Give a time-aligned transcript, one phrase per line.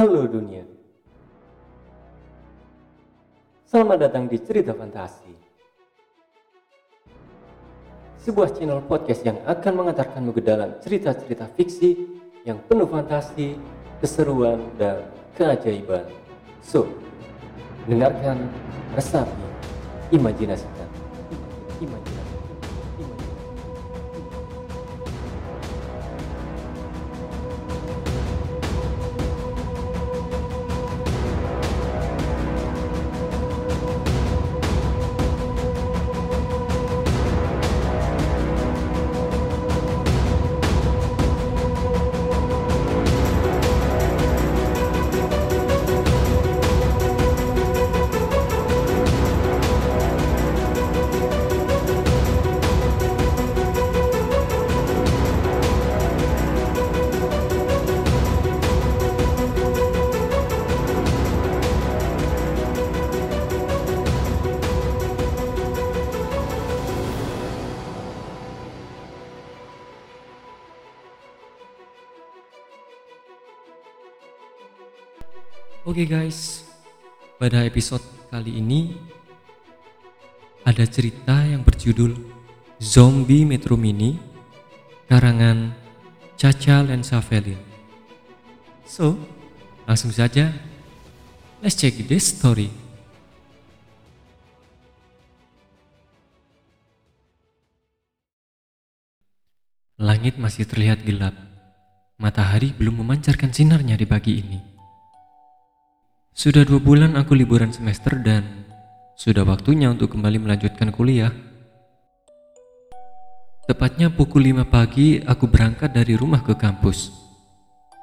[0.00, 0.64] Halo dunia.
[3.68, 5.28] Selamat datang di Cerita Fantasi.
[8.24, 12.16] Sebuah channel podcast yang akan mengantarkanmu ke dalam cerita-cerita fiksi
[12.48, 13.60] yang penuh fantasi,
[14.00, 15.04] keseruan, dan
[15.36, 16.08] keajaiban.
[16.64, 16.88] So,
[17.84, 18.48] dengarkan,
[18.96, 19.44] resapi,
[20.16, 20.88] imajinasikan.
[21.76, 22.09] Imajinasikan.
[75.90, 76.62] Oke guys,
[77.34, 78.94] pada episode kali ini
[80.62, 82.14] ada cerita yang berjudul
[82.78, 84.14] Zombie Metro Mini
[85.10, 85.74] karangan
[86.38, 87.58] Caca Lensavelin.
[88.86, 89.18] So,
[89.82, 90.54] langsung saja,
[91.58, 92.70] let's check this story.
[99.98, 101.34] Langit masih terlihat gelap.
[102.14, 104.69] Matahari belum memancarkan sinarnya di pagi ini.
[106.30, 108.62] Sudah dua bulan aku liburan semester dan
[109.18, 111.34] sudah waktunya untuk kembali melanjutkan kuliah.
[113.66, 117.10] Tepatnya pukul 5 pagi aku berangkat dari rumah ke kampus.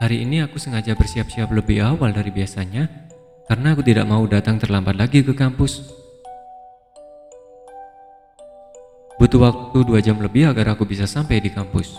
[0.03, 2.92] Hari ini aku sengaja bersiap-siap lebih awal dari biasanya
[3.48, 5.88] karena aku tidak mau datang terlambat lagi ke kampus.
[9.17, 11.95] Butuh waktu dua jam lebih agar aku bisa sampai di kampus.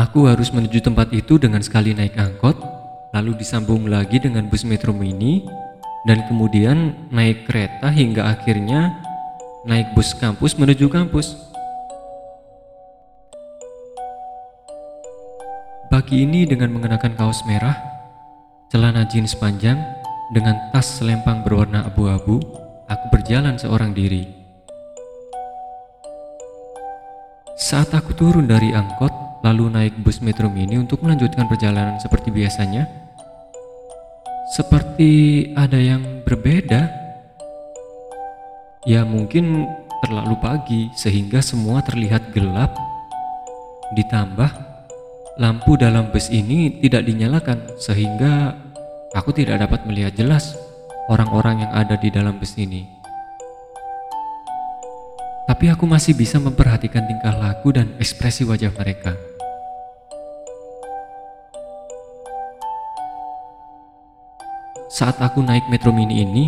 [0.00, 2.77] Aku harus menuju tempat itu dengan sekali naik angkot,
[3.12, 5.44] lalu disambung lagi dengan bus metro mini,
[6.04, 8.96] dan kemudian naik kereta hingga akhirnya
[9.68, 11.36] naik bus kampus menuju kampus.
[15.88, 17.76] Pagi ini dengan mengenakan kaos merah,
[18.68, 19.80] celana jeans panjang,
[20.28, 22.40] dengan tas selempang berwarna abu-abu,
[22.84, 24.28] aku berjalan seorang diri.
[27.58, 29.12] Saat aku turun dari angkot,
[29.44, 32.88] lalu naik bus metro mini untuk melanjutkan perjalanan seperti biasanya,
[34.52, 35.10] seperti
[35.54, 36.88] ada yang berbeda.
[38.88, 39.68] Ya mungkin
[40.00, 42.72] terlalu pagi sehingga semua terlihat gelap.
[43.92, 44.50] Ditambah
[45.38, 48.58] lampu dalam bus ini tidak dinyalakan sehingga
[49.14, 50.58] aku tidak dapat melihat jelas
[51.08, 52.97] orang-orang yang ada di dalam bus ini.
[55.58, 59.18] Tapi aku masih bisa memperhatikan tingkah laku dan ekspresi wajah mereka.
[64.86, 66.46] Saat aku naik metro mini ini,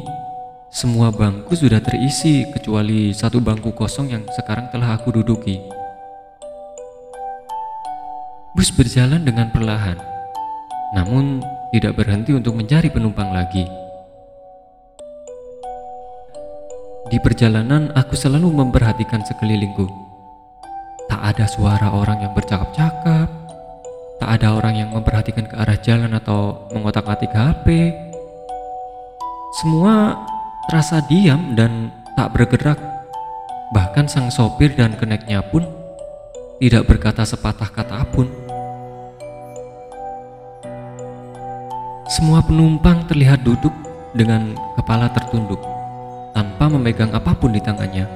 [0.70, 5.58] semua bangku sudah terisi kecuali satu bangku kosong yang sekarang telah aku duduki.
[8.54, 9.98] Bus berjalan dengan perlahan,
[10.94, 11.42] namun
[11.74, 13.89] tidak berhenti untuk mencari penumpang lagi.
[17.10, 19.82] Di perjalanan, aku selalu memperhatikan sekelilingku.
[21.10, 23.26] Tak ada suara orang yang bercakap-cakap,
[24.22, 27.90] tak ada orang yang memperhatikan ke arah jalan atau mengotak-atik HP.
[29.58, 30.22] Semua
[30.70, 32.78] terasa diam dan tak bergerak.
[33.74, 35.66] Bahkan sang sopir dan keneknya pun
[36.62, 38.30] tidak berkata sepatah kata pun.
[42.06, 43.74] Semua penumpang terlihat duduk
[44.14, 45.79] dengan kepala tertunduk
[46.32, 48.06] tanpa memegang apa pun di tangannya.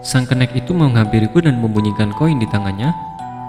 [0.00, 2.88] Sang kenek itu menghampiriku dan membunyikan koin di tangannya,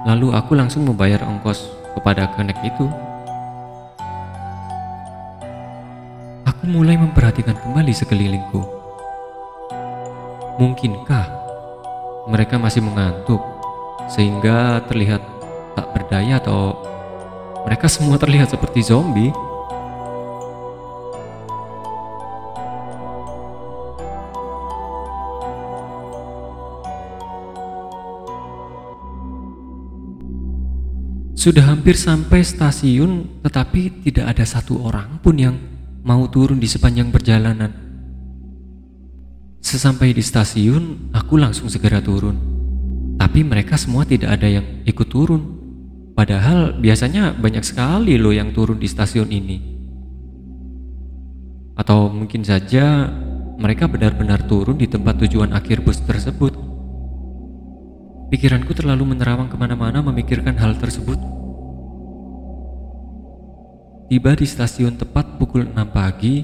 [0.04, 2.86] lalu aku langsung membayar ongkos kepada kenek itu.
[6.44, 8.62] Aku mulai memperhatikan kembali sekelilingku.
[10.60, 11.26] Mungkinkah
[12.28, 13.42] mereka masih mengantuk
[14.12, 15.24] sehingga terlihat
[15.74, 16.76] tak berdaya atau
[17.64, 19.32] mereka semua terlihat seperti zombie?
[31.42, 35.58] Sudah hampir sampai stasiun, tetapi tidak ada satu orang pun yang
[36.06, 37.74] mau turun di sepanjang perjalanan.
[39.58, 42.38] Sesampai di stasiun, aku langsung segera turun.
[43.18, 45.42] Tapi mereka semua tidak ada yang ikut turun.
[46.14, 49.58] Padahal biasanya banyak sekali loh yang turun di stasiun ini.
[51.74, 53.10] Atau mungkin saja
[53.58, 56.54] mereka benar-benar turun di tempat tujuan akhir bus tersebut.
[58.32, 61.20] Pikiranku terlalu menerawang ke mana-mana memikirkan hal tersebut.
[64.08, 66.40] Tiba di stasiun tepat pukul 6 pagi,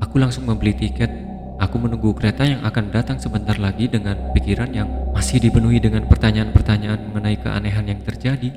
[0.00, 1.12] aku langsung membeli tiket.
[1.60, 7.12] Aku menunggu kereta yang akan datang sebentar lagi dengan pikiran yang masih dipenuhi dengan pertanyaan-pertanyaan
[7.12, 8.56] mengenai keanehan yang terjadi.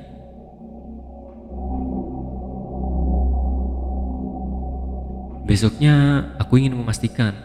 [5.44, 7.36] Besoknya, aku ingin memastikan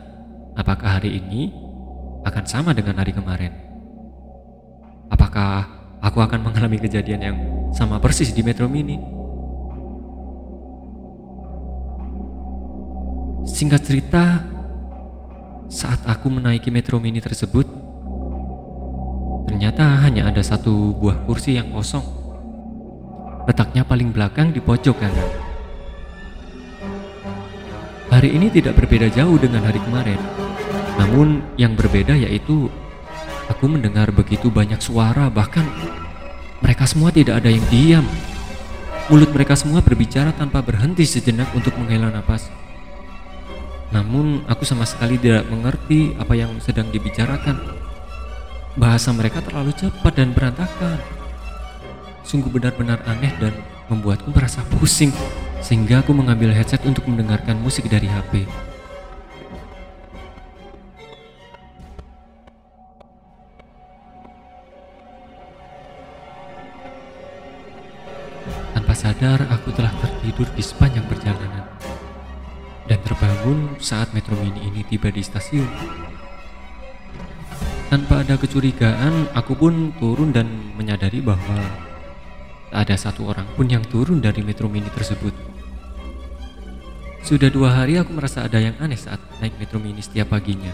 [0.56, 1.52] apakah hari ini
[2.24, 3.65] akan sama dengan hari kemarin.
[5.10, 5.68] Apakah
[6.02, 7.38] aku akan mengalami kejadian yang
[7.74, 8.98] sama persis di Metro Mini?
[13.46, 14.42] Singkat cerita,
[15.72, 17.64] saat aku menaiki metro mini tersebut,
[19.48, 22.04] ternyata hanya ada satu buah kursi yang kosong.
[23.46, 25.30] Letaknya paling belakang di pojok kanan.
[28.10, 30.18] Hari ini tidak berbeda jauh dengan hari kemarin.
[30.98, 32.68] Namun yang berbeda yaitu
[33.56, 35.64] aku mendengar begitu banyak suara bahkan
[36.60, 38.06] mereka semua tidak ada yang diam.
[39.08, 42.52] Mulut mereka semua berbicara tanpa berhenti sejenak untuk menghela nafas.
[43.96, 47.56] Namun aku sama sekali tidak mengerti apa yang sedang dibicarakan.
[48.76, 51.00] Bahasa mereka terlalu cepat dan berantakan.
[52.28, 53.56] Sungguh benar-benar aneh dan
[53.88, 55.16] membuatku merasa pusing
[55.64, 58.44] sehingga aku mengambil headset untuk mendengarkan musik dari HP.
[69.06, 71.62] Sadar aku telah tertidur di sepanjang perjalanan
[72.90, 75.70] dan terbangun saat Metro Mini ini tiba di stasiun.
[77.86, 81.62] Tanpa ada kecurigaan, aku pun turun dan menyadari bahwa
[82.74, 85.38] tak ada satu orang pun yang turun dari Metro Mini tersebut.
[87.22, 90.74] Sudah dua hari aku merasa ada yang aneh saat naik Metro Mini setiap paginya.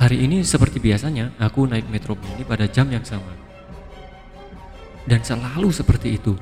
[0.00, 3.45] Hari ini seperti biasanya, aku naik Metro Mini pada jam yang sama.
[5.06, 6.34] Dan selalu seperti itu.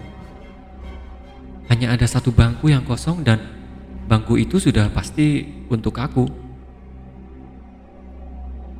[1.69, 3.41] Hanya ada satu bangku yang kosong dan
[4.09, 6.25] bangku itu sudah pasti untuk aku.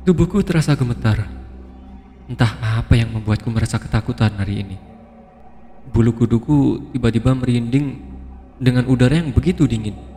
[0.05, 1.25] Tubuhku terasa gemetar.
[2.25, 4.77] Entah apa yang membuatku merasa ketakutan hari ini.
[5.93, 8.01] Bulu kuduku tiba-tiba merinding
[8.57, 10.14] dengan udara yang begitu dingin.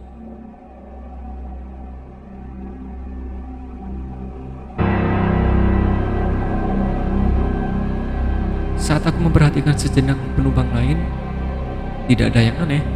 [9.19, 10.95] Aku memperhatikan sejenak penumpang lain,
[12.07, 12.87] tidak ada yang aneh.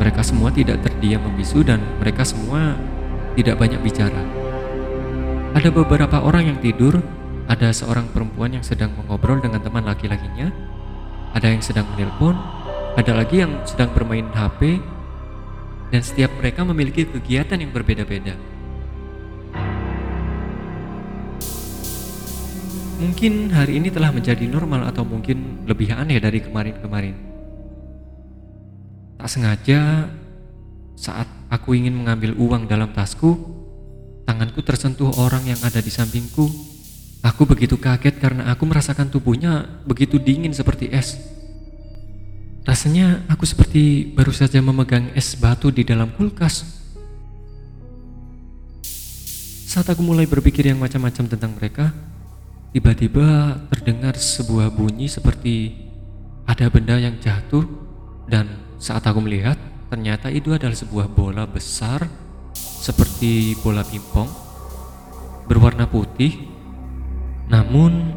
[0.00, 2.72] Mereka semua tidak terdiam membisu dan mereka semua
[3.36, 4.24] tidak banyak bicara.
[5.52, 7.04] Ada beberapa orang yang tidur,
[7.52, 10.48] ada seorang perempuan yang sedang mengobrol dengan teman laki-lakinya,
[11.36, 12.40] ada yang sedang menelpon,
[12.96, 14.80] ada lagi yang sedang bermain HP,
[15.92, 18.40] dan setiap mereka memiliki kegiatan yang berbeda-beda.
[23.04, 27.12] Mungkin hari ini telah menjadi normal atau mungkin lebih aneh dari kemarin-kemarin.
[29.20, 30.08] Tak sengaja,
[30.96, 33.36] saat aku ingin mengambil uang dalam tasku,
[34.24, 36.48] tanganku tersentuh orang yang ada di sampingku.
[37.20, 41.20] Aku begitu kaget karena aku merasakan tubuhnya begitu dingin seperti es.
[42.64, 46.64] Rasanya aku seperti baru saja memegang es batu di dalam kulkas.
[49.68, 51.92] Saat aku mulai berpikir yang macam-macam tentang mereka,
[52.74, 55.86] tiba-tiba terdengar sebuah bunyi seperti
[56.42, 57.62] ada benda yang jatuh
[58.26, 58.50] dan
[58.82, 59.54] saat aku melihat,
[59.86, 62.02] ternyata itu adalah sebuah bola besar
[62.58, 64.26] seperti bola pingpong
[65.46, 66.50] berwarna putih.
[67.46, 68.10] Namun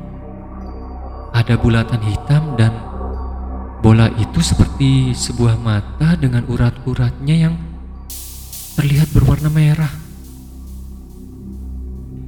[1.37, 2.73] ada bulatan hitam dan
[3.85, 7.55] bola itu seperti sebuah mata dengan urat-uratnya yang
[8.73, 9.93] terlihat berwarna merah.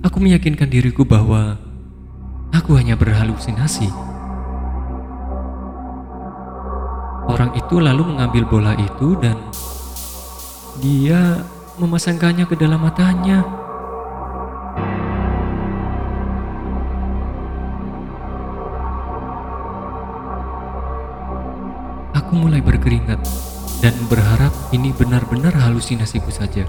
[0.06, 1.69] Aku meyakinkan diriku bahwa
[2.54, 3.90] aku hanya berhalusinasi.
[7.30, 9.38] Orang itu lalu mengambil bola itu dan
[10.82, 11.46] dia
[11.78, 13.46] memasangkannya ke dalam matanya.
[22.18, 23.22] Aku mulai berkeringat
[23.82, 26.66] dan berharap ini benar-benar halusinasiku saja.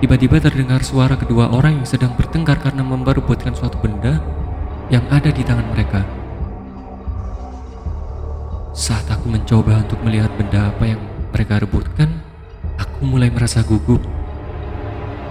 [0.00, 4.16] Tiba-tiba terdengar suara kedua orang yang sedang bertengkar karena memperebutkan suatu benda
[4.88, 6.00] yang ada di tangan mereka.
[8.72, 11.00] Saat aku mencoba untuk melihat benda apa yang
[11.36, 12.08] mereka rebutkan,
[12.80, 14.00] aku mulai merasa gugup.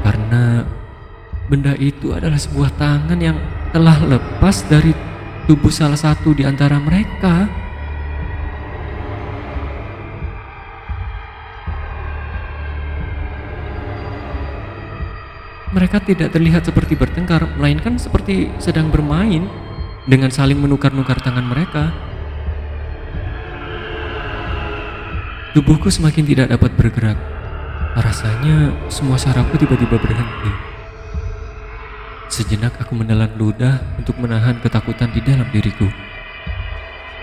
[0.06, 0.62] Karena
[1.50, 3.42] benda itu adalah sebuah tangan yang
[3.74, 4.94] telah lepas dari
[5.50, 7.50] tubuh salah satu di antara mereka.
[15.70, 19.46] Mereka tidak terlihat seperti bertengkar, melainkan seperti sedang bermain
[20.10, 21.94] dengan saling menukar-nukar tangan mereka.
[25.54, 27.18] Tubuhku semakin tidak dapat bergerak.
[27.94, 30.52] Rasanya semua sarafku tiba-tiba berhenti.
[32.30, 35.86] Sejenak aku menelan ludah untuk menahan ketakutan di dalam diriku.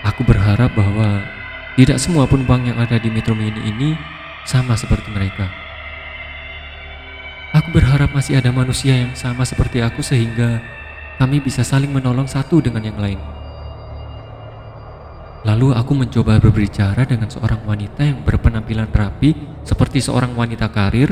[0.07, 1.19] Aku berharap bahwa
[1.75, 3.99] tidak semua penumpang yang ada di Metro Mini ini
[4.47, 5.66] sama seperti mereka.
[7.57, 10.61] Aku berharap masih ada manusia yang sama seperti aku sehingga
[11.17, 13.17] kami bisa saling menolong satu dengan yang lain.
[15.41, 19.33] Lalu aku mencoba berbicara dengan seorang wanita yang berpenampilan rapi
[19.65, 21.09] seperti seorang wanita karir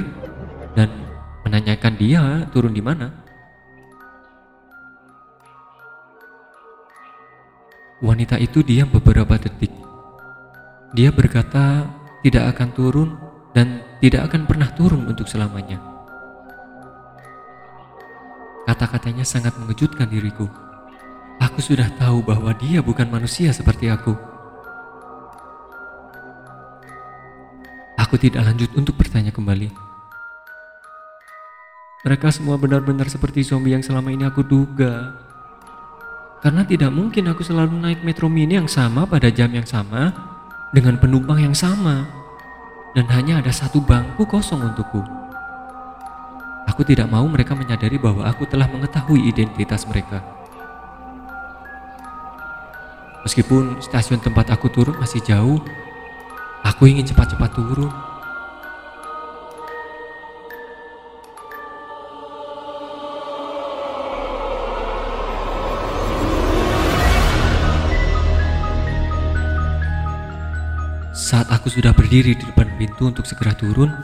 [0.78, 0.94] dan
[1.50, 2.22] menanyakan dia
[2.54, 3.10] turun di mana.
[8.06, 9.74] Wanita itu diam beberapa detik.
[10.94, 11.90] Dia berkata
[12.22, 13.10] tidak akan turun
[13.58, 15.95] dan tidak akan pernah turun untuk selamanya.
[18.76, 20.52] Kata-katanya sangat mengejutkan diriku.
[21.40, 24.12] Aku sudah tahu bahwa dia bukan manusia seperti aku.
[27.96, 29.72] Aku tidak lanjut untuk bertanya kembali.
[32.04, 35.24] Mereka semua benar-benar seperti zombie yang selama ini aku duga.
[36.44, 40.12] Karena tidak mungkin aku selalu naik metro mini yang sama pada jam yang sama
[40.76, 42.04] dengan penumpang yang sama
[42.92, 45.25] dan hanya ada satu bangku kosong untukku.
[46.76, 50.20] Aku tidak mau mereka menyadari bahwa aku telah mengetahui identitas mereka.
[53.24, 55.64] Meskipun stasiun tempat aku turun masih jauh,
[56.68, 57.88] aku ingin cepat-cepat turun.
[71.16, 73.96] Saat aku sudah berdiri di depan pintu untuk segera turun,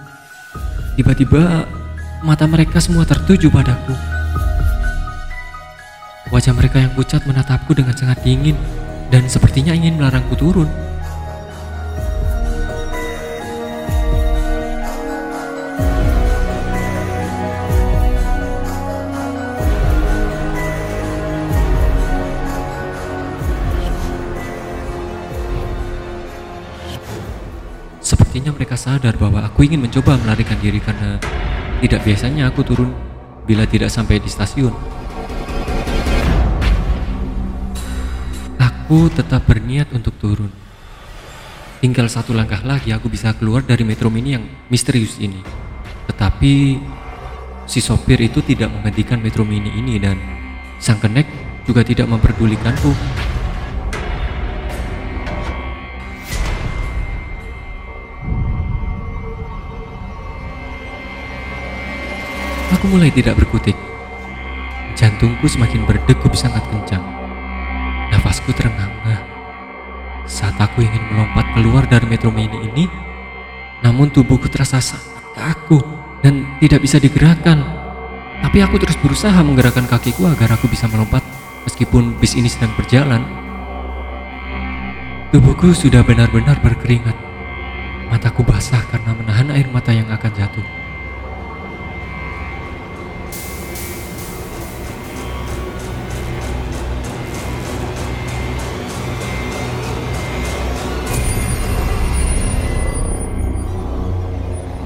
[0.95, 1.67] tiba-tiba
[2.21, 3.97] Mata mereka semua tertuju padaku.
[6.29, 8.53] Wajah mereka yang pucat menatapku dengan sangat dingin
[9.09, 10.69] dan sepertinya ingin melarangku turun.
[27.97, 31.17] Sepertinya mereka sadar bahwa aku ingin mencoba melarikan diri karena
[31.81, 32.93] tidak biasanya aku turun
[33.49, 34.69] bila tidak sampai di stasiun.
[38.61, 40.53] Aku tetap berniat untuk turun.
[41.81, 45.41] Tinggal satu langkah lagi aku bisa keluar dari metro mini yang misterius ini.
[46.05, 46.53] Tetapi
[47.65, 50.21] si sopir itu tidak menghentikan metro mini ini dan
[50.77, 51.25] sang kenek
[51.65, 52.93] juga tidak memperdulikanku.
[62.81, 63.77] Aku mulai tidak berkutik.
[64.97, 67.05] Jantungku semakin berdegup sangat kencang.
[68.09, 69.21] Nafasku terengah-engah.
[70.25, 72.89] Saat aku ingin melompat keluar dari metro mini ini,
[73.85, 75.77] namun tubuhku terasa sangat kaku
[76.25, 77.61] dan tidak bisa digerakkan.
[78.41, 81.21] Tapi aku terus berusaha menggerakkan kakiku agar aku bisa melompat
[81.69, 83.21] meskipun bis ini sedang berjalan.
[85.29, 87.13] Tubuhku sudah benar-benar berkeringat.
[88.09, 90.80] Mataku basah karena menahan air mata yang akan jatuh.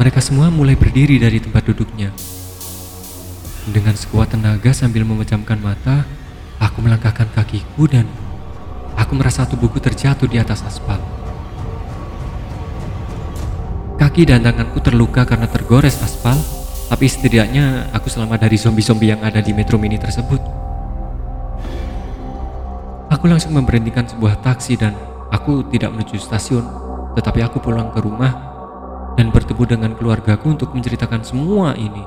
[0.05, 2.13] Mereka semua mulai berdiri dari tempat duduknya.
[3.65, 6.05] Dengan sekuat tenaga sambil memejamkan mata,
[6.61, 8.05] aku melangkahkan kakiku dan
[8.93, 11.01] aku merasa tubuhku terjatuh di atas aspal.
[13.97, 16.37] Kaki dan tanganku terluka karena tergores aspal,
[16.85, 20.37] tapi setidaknya aku selamat dari zombie-zombie yang ada di metro mini tersebut.
[23.09, 24.93] Aku langsung memberhentikan sebuah taksi dan
[25.33, 26.61] aku tidak menuju stasiun,
[27.17, 28.53] tetapi aku pulang ke rumah
[29.15, 32.03] dan bertemu dengan keluargaku untuk menceritakan semua ini.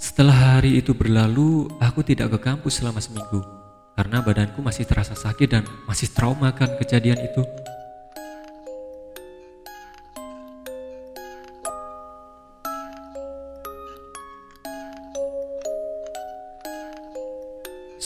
[0.00, 5.48] Setelah hari itu berlalu, aku tidak ke kampus selama seminggu karena badanku masih terasa sakit
[5.50, 7.42] dan masih trauma kan kejadian itu.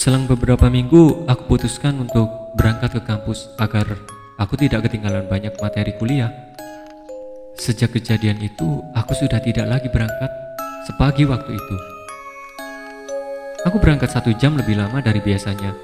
[0.09, 3.85] Selang beberapa minggu, aku putuskan untuk berangkat ke kampus agar
[4.41, 6.33] aku tidak ketinggalan banyak materi kuliah.
[7.61, 10.33] Sejak kejadian itu, aku sudah tidak lagi berangkat
[10.89, 11.77] sepagi waktu itu.
[13.69, 15.77] Aku berangkat satu jam lebih lama dari biasanya,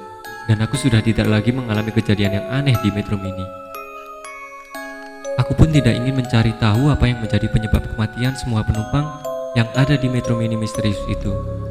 [0.48, 3.44] dan aku sudah tidak lagi mengalami kejadian yang aneh di Metro Mini.
[5.36, 9.04] Aku pun tidak ingin mencari tahu apa yang menjadi penyebab kematian semua penumpang
[9.52, 11.63] yang ada di Metro Mini misterius itu.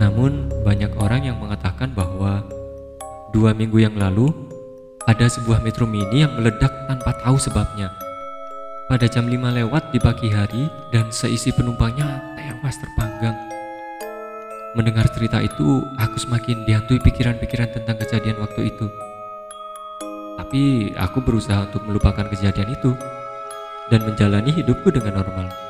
[0.00, 2.40] Namun, banyak orang yang mengatakan bahwa
[3.36, 4.32] dua minggu yang lalu
[5.04, 7.92] ada sebuah Metro Mini yang meledak tanpa tahu sebabnya.
[8.88, 13.36] Pada jam 5 lewat di pagi hari dan seisi penumpangnya tewas terpanggang.
[14.76, 18.86] Mendengar cerita itu, aku semakin dihantui pikiran-pikiran tentang kejadian waktu itu.
[20.36, 22.92] Tapi aku berusaha untuk melupakan kejadian itu
[23.88, 25.69] dan menjalani hidupku dengan normal.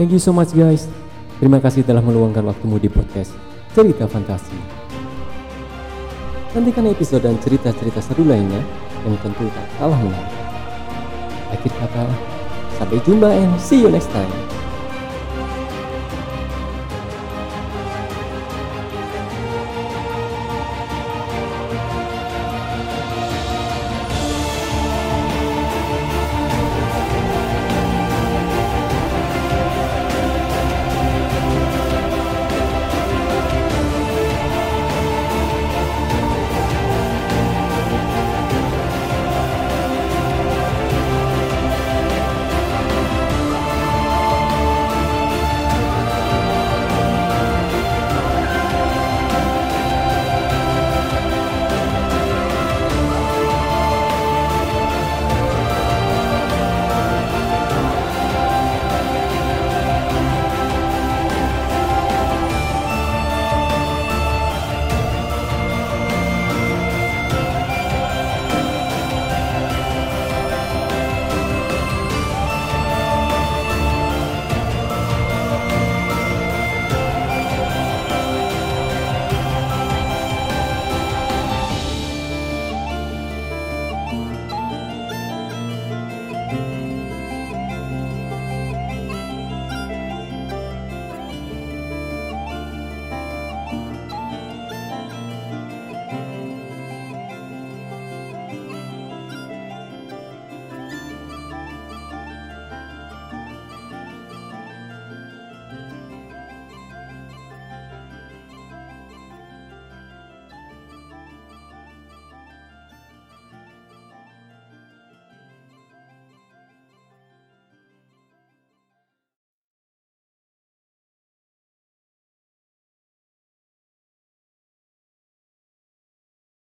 [0.00, 0.88] Thank you so much guys.
[1.36, 3.36] Terima kasih telah meluangkan waktumu di podcast
[3.76, 4.56] Cerita Fantasi.
[6.56, 8.60] Nantikan episode dan cerita-cerita seru lainnya
[9.04, 10.36] yang tentu tak kalah menarik.
[11.52, 12.04] Akhir kata,
[12.80, 14.51] sampai jumpa and see you next time.